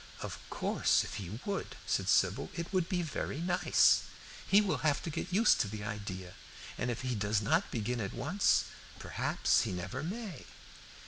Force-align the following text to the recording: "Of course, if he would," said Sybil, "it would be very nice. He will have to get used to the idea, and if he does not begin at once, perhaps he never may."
"Of 0.21 0.39
course, 0.49 1.03
if 1.03 1.17
he 1.17 1.39
would," 1.45 1.75
said 1.85 2.09
Sybil, 2.09 2.49
"it 2.55 2.73
would 2.73 2.89
be 2.89 3.03
very 3.03 3.39
nice. 3.39 4.01
He 4.47 4.59
will 4.59 4.79
have 4.79 5.03
to 5.03 5.11
get 5.11 5.31
used 5.31 5.59
to 5.61 5.67
the 5.67 5.83
idea, 5.83 6.33
and 6.75 6.89
if 6.89 7.01
he 7.03 7.13
does 7.13 7.39
not 7.39 7.69
begin 7.69 8.01
at 8.01 8.11
once, 8.15 8.63
perhaps 8.97 9.61
he 9.61 9.71
never 9.71 10.01
may." 10.01 10.45